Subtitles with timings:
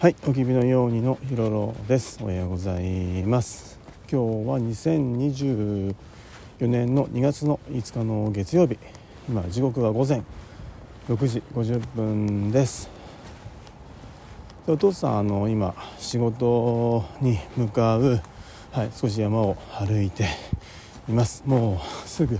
[0.00, 2.20] はい、おきびのようにのひろろです。
[2.22, 3.80] おはようございます。
[4.08, 5.92] 今日は2024
[6.60, 8.78] 年の2月の5日の月曜日。
[9.28, 10.22] 今時刻は午前
[11.08, 12.88] 6時50分です。
[14.68, 18.20] お父さんあの今仕事に向かう
[18.70, 20.28] はい少し山を歩いて
[21.08, 21.42] います。
[21.44, 22.38] もうすぐ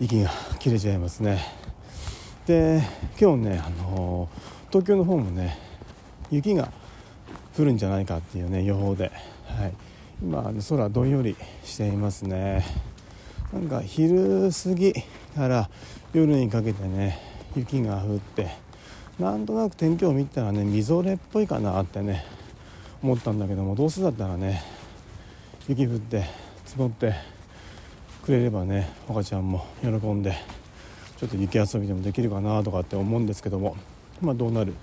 [0.00, 1.44] 息が切れちゃいますね。
[2.46, 2.80] で
[3.20, 4.30] 今日ねあの
[4.70, 5.68] 東京の方もね
[6.30, 6.70] 雪が
[7.56, 9.10] 降るんじゃないかっていうね予報で、
[9.46, 9.74] はい、
[10.22, 12.64] 今空どんよりしていますね。
[13.52, 14.92] なんか昼過ぎ
[15.34, 15.68] から
[16.12, 17.18] 夜にかけてね
[17.56, 18.48] 雪が降って
[19.18, 22.24] なんとなく天気を見たらねみぞれっぽいかなってね
[23.02, 24.62] 思ったんだけどもどうせだったらね
[25.68, 26.24] 雪降って
[26.64, 27.14] 積もって
[28.22, 30.36] くれればね赤ちゃんも喜んで
[31.16, 33.76] ちょっと雪遊びでもできるかなとかって思うんですけども
[34.20, 34.74] まあどうなる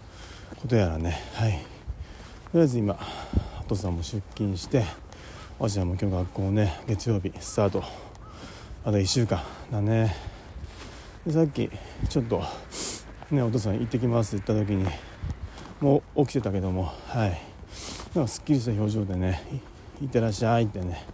[0.56, 1.18] ことやらね。
[1.34, 1.52] はい。
[1.52, 1.58] と
[2.55, 2.98] りあえず今
[3.62, 4.84] お父さんも出勤して
[5.60, 7.84] おじゃんも今日学校ね月曜日スタート。
[8.86, 10.16] あと1週間だね。
[11.26, 11.70] でさっき
[12.10, 12.41] ちょっと
[13.32, 14.86] ねお父さん行ってきますって言った時に
[15.82, 17.41] もう起きてたけどもはい。
[18.16, 19.43] なんかすっきりした表情でね
[20.02, 21.05] 「いってらっしゃい」ってね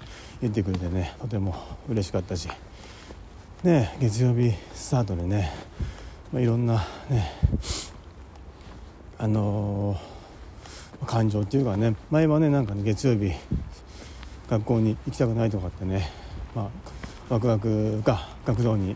[0.41, 1.55] 言ってくれてねとても
[1.89, 2.47] 嬉しかったし。
[3.63, 5.49] ね月曜日スタートでね、
[6.33, 7.31] まあ、いろんなね
[9.17, 13.31] あのー、感情っていうかね前はねなんかね月曜日
[14.49, 16.09] 学校に行きたくないとかってね
[16.55, 18.95] まあワクワクが学童に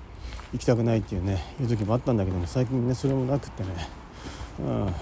[0.54, 3.70] 行きたくないっていうねいう時もあったんだけども最近ねそれもなくってね
[4.60, 4.94] うん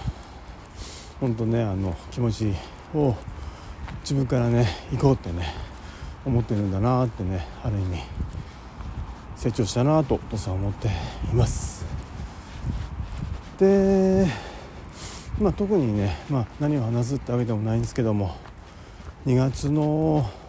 [1.20, 2.52] 本当ねあの気持ち
[2.94, 3.14] を
[4.00, 5.54] 自分からね行こうってね
[6.24, 7.98] 思ってるんだなってねある意味
[9.36, 10.90] 成長したなとお父さんは思ってい
[11.34, 11.84] ます。
[13.58, 14.26] で
[15.38, 18.34] まあ特にね、まあ、何を話すってわけでもないんですけども
[19.26, 19.82] 2月の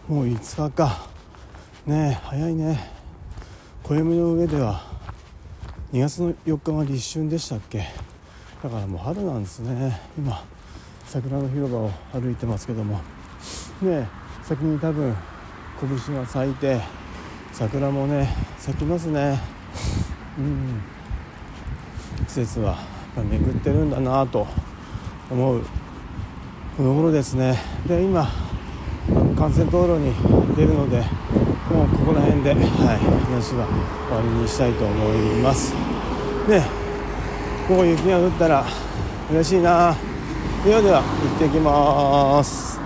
[0.07, 1.09] もう5日か。
[1.85, 2.79] ね早いね。
[3.83, 4.81] 暦の上では
[5.91, 7.85] 2月の4日が立春でしたっけ。
[8.63, 9.99] だからもう春なんですね。
[10.17, 10.41] 今
[11.05, 13.01] 桜の広場を歩いてますけども。
[13.81, 14.07] ね
[14.43, 15.13] 先に多分
[16.05, 16.79] 拳が咲いて
[17.51, 19.37] 桜もね咲きますね。
[20.37, 20.81] うん。
[22.27, 22.77] 季節は
[23.17, 24.47] 巡ってるんだなと
[25.29, 25.61] 思う
[26.77, 27.57] この頃ですね。
[27.87, 28.29] で今
[29.35, 30.13] 幹線道路に
[30.55, 33.67] 出るのでもうここら辺で、はい、話は
[34.07, 35.73] 終わりにしたいと思います。
[36.47, 36.65] ね
[37.69, 38.65] もう雪が降ったら
[39.31, 39.95] 嬉しいな。
[40.63, 42.76] ではでは行ってきます。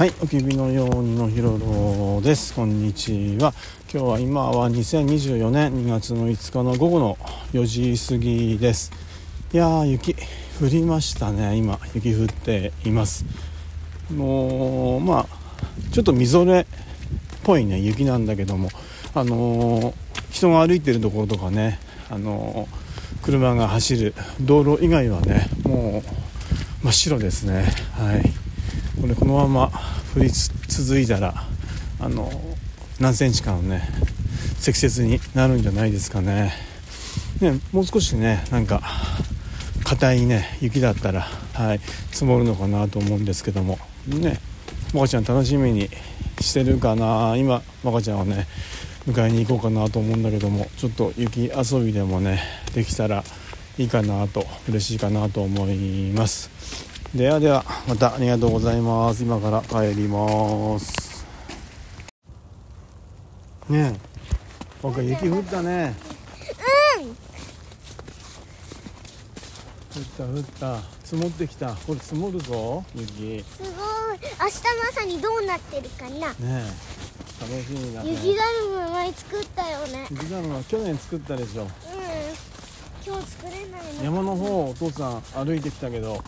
[0.00, 2.54] はい、おきびのようにのひろろです。
[2.54, 3.52] こんにちは。
[3.92, 7.18] 今日は今は2024年2月の5日の午後の
[7.52, 8.92] 4時過ぎです。
[9.52, 11.54] いやー、雪降りましたね。
[11.56, 13.26] 今、雪降っています。
[14.10, 15.26] もう、まあ、
[15.92, 16.66] ちょっとみぞれっ
[17.42, 18.70] ぽいね、雪なんだけども、
[19.14, 19.94] あのー、
[20.30, 21.78] 人が歩いてるところとかね、
[22.08, 26.02] あのー、車が走る道路以外はね、も
[26.82, 27.66] う真っ白ですね。
[27.98, 28.39] はい。
[29.00, 29.70] これこのまま
[30.14, 31.34] 降り続いたら
[31.98, 32.30] あの
[32.98, 33.88] 何センチかのね
[34.58, 36.52] 積雪になるんじゃないですかね。
[37.40, 38.82] ねもう少しねなんか
[39.84, 41.22] 硬いね雪だったら、
[41.54, 41.80] はい、
[42.10, 43.78] 積もるのかなと思うんですけども。
[44.06, 44.38] ね
[44.92, 45.88] もかちゃん楽しみに
[46.40, 47.36] してるかな？
[47.36, 48.46] 今もかちゃんをね
[49.06, 52.42] 迎えに行こうかなと思うんだけどもちょっと雪遊びでもね
[52.74, 53.24] できたら
[53.78, 56.50] いいかなと嬉しいかなと思います。
[57.14, 59.24] ではではまたありがとうございます。
[59.24, 61.26] 今から帰ります。
[63.68, 63.98] ねえ。
[64.80, 65.96] 僕雪降ったね。
[67.00, 67.08] うん。
[67.08, 67.14] 降
[70.00, 70.82] った降った。
[71.02, 71.74] 積もってきた。
[71.74, 73.22] これ積もるぞ雪。
[73.22, 73.72] ねすごい。
[73.72, 76.32] 明日の朝にどうなってるかな。
[76.40, 76.64] え。
[77.40, 78.10] 楽しみだね。
[78.12, 80.06] 雪だるま前作ったよね。
[80.12, 81.62] 雪だるま去年作ったでしょ。
[81.62, 81.68] うん。
[83.04, 84.04] 今日作れないの。
[84.04, 85.08] 山の方お父さ
[85.42, 86.22] ん歩いてきたけど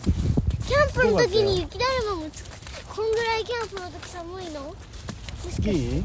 [0.65, 2.47] キャンプの時に雪だるまもつく
[2.95, 4.61] こんぐらいキャンプの時寒いの？
[4.61, 4.75] もし
[5.45, 5.61] かして。
[5.61, 6.03] スキー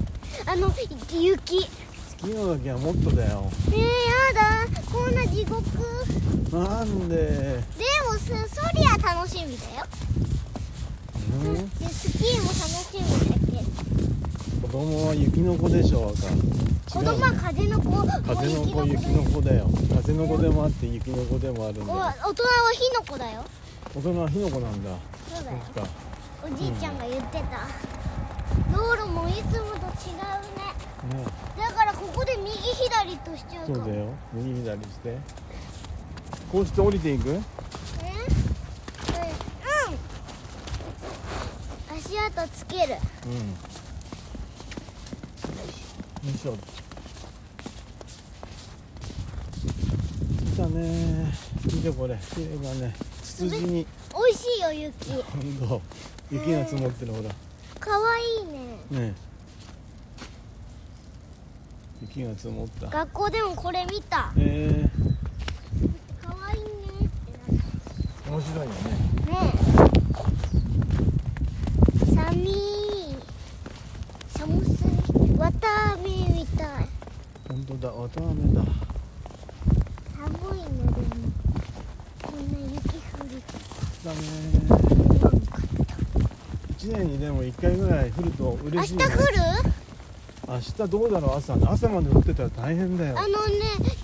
[0.50, 1.62] あの雪。
[2.08, 3.48] スキーの時はもっとだよ。
[3.68, 3.86] えー、や
[4.34, 4.82] だ。
[4.90, 5.62] こんな地獄。
[6.50, 7.16] なんで？
[7.16, 9.86] でもそそりゃ楽しみだよ。
[11.30, 11.68] うん？
[11.78, 13.00] でスキーも楽しみ
[13.30, 13.62] だけ？
[14.62, 16.98] ど子供は雪の子でしょ赤。
[16.98, 17.90] 子供は風の子。
[18.26, 19.70] 風の子雪の子だよ。
[19.94, 21.98] 風の子でもあって雪の子でもあるんだよ。
[21.98, 23.44] 大人は火の子だよ
[23.98, 24.90] 大人は火の子なんだ。
[25.34, 25.58] そうだよ。
[26.46, 27.66] おじいちゃんが言ってた、
[28.72, 30.22] 道路もいつもと違う
[30.54, 31.18] ね。
[31.18, 31.26] ね。
[31.58, 33.74] だからここで右左としちゃうかも。
[33.74, 34.14] そうだよ。
[34.34, 35.18] 右左して。
[36.52, 37.30] こうして降りていく？
[37.30, 37.32] え？
[37.34, 37.42] うん。
[41.98, 42.94] 足跡つける。
[43.26, 43.32] うん。
[46.28, 46.56] よいしょ。
[50.54, 51.34] 来たね。
[51.64, 52.16] 見てこれ。
[52.32, 52.94] 綺麗だね
[53.38, 53.70] ツツジに。
[53.70, 55.80] 美味しいよ雪ほんと
[56.28, 57.30] 雪が積もってるほら。
[57.78, 58.58] かわいいね。
[58.90, 59.14] ねえ。
[62.02, 62.88] 雪が積もった。
[62.88, 64.32] 学校でもこれ見た。
[64.36, 64.90] え。
[66.20, 66.68] かわいいね
[67.06, 68.74] ってなー、面白いよね。
[69.26, 69.54] ね
[72.02, 72.08] え。
[72.16, 72.48] 寒い
[74.36, 76.88] 寒すぎわたあめみたい。
[77.48, 78.64] 本当だ綿あめだ。
[80.16, 80.26] 寒
[80.56, 80.98] いねでも。
[82.20, 82.97] こんな雪
[84.04, 84.18] 降るだね。
[86.70, 89.04] 一年にでも一回ぐらい降ると明嬉しいね。
[89.04, 89.24] 日降る？
[90.48, 91.36] 明日どうだろう？
[91.36, 93.18] 朝朝まで降ってたら大変だよ。
[93.18, 93.34] あのね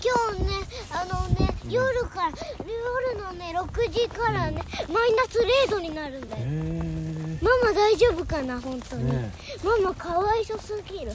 [0.03, 0.51] 今日ね
[0.91, 2.33] あのね夜から
[2.67, 4.63] 夜のね6時からね
[4.93, 5.39] マイナス
[5.69, 9.33] 0度になるんだへよえママ大丈夫かな本当に、ね
[9.65, 11.13] ママかわいそすぎる。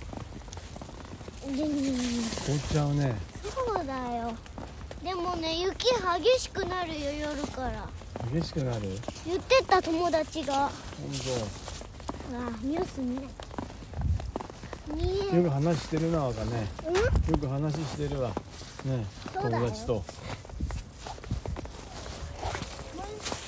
[1.48, 1.66] うん凍っ
[2.72, 3.16] ちゃうね。
[3.44, 4.34] そうだよ。
[5.04, 7.88] でもね雪激しくなるよ夜から
[8.34, 8.82] 激しくなる。
[9.26, 10.54] 言ってた友達が。
[10.54, 10.72] 本
[12.32, 13.24] あニュース見ない。
[15.36, 16.68] よく話してるなわかね
[17.30, 18.30] よく話してるわ。
[18.86, 19.94] ね友達と。
[19.96, 20.04] ほ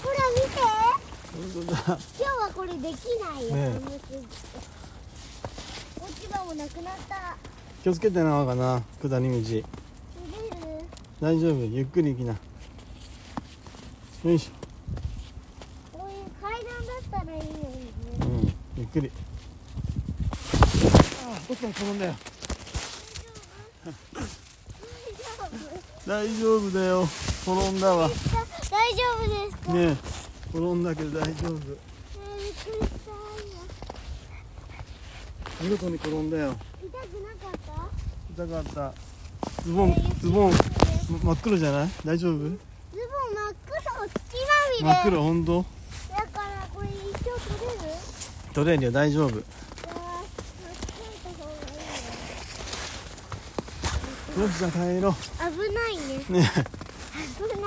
[0.10, 0.57] ら見て。
[1.56, 1.78] 本当だ。
[1.86, 3.80] 今日はこれできないよ、ね
[6.00, 7.38] 落ち葉もなくなった。
[7.83, 8.81] 気をつけてなわかな。
[9.01, 9.63] 下り道。
[11.19, 11.66] 大丈夫。
[11.66, 12.33] ゆっくり行きな。
[14.24, 14.60] よいしこういう階
[16.63, 17.91] 段だったらいいのにね。
[18.21, 19.11] ょうんゆっくり。
[21.23, 22.15] ああどっかに転んだよ。
[23.83, 23.97] 大丈
[25.97, 27.07] 夫大丈夫だよ。
[27.43, 28.07] 転んだわ。
[28.07, 28.13] ね
[28.69, 29.95] 大丈夫ですか、え。
[30.53, 31.27] 転んだけど大丈夫。
[31.27, 33.17] えーびっくりしたよ
[35.61, 36.55] 見事に転んだよ。
[36.81, 37.59] 痛くなかっ
[38.35, 38.43] た？
[38.43, 38.93] 痛かった。
[39.63, 40.57] ズボンズボンま
[41.23, 41.89] 真っ黒じゃない？
[42.05, 42.37] 大丈夫？
[42.39, 43.81] ズボン真っ黒？
[43.81, 44.07] 土ま
[44.71, 44.83] みれ。
[44.83, 45.65] 真っ黒本当
[46.09, 47.93] だからこれ一生取れる
[48.53, 49.36] 取れるよ大丈夫？
[49.36, 49.44] よ
[54.50, 55.18] しじゃあ帰ろね。
[55.38, 55.44] 危
[55.74, 56.25] ないね。
[56.30, 56.51] うね。
[56.56, 56.63] え
[57.44, 57.62] 危ない